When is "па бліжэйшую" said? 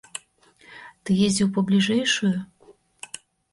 1.59-2.35